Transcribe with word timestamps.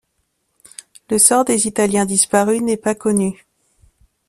Le 1.11 1.19
sort 1.19 1.45
des 1.45 1.67
Italiens 1.67 2.07
disparus 2.07 2.63
n'est 2.63 2.75
pas 2.75 2.95
connu. 2.95 3.45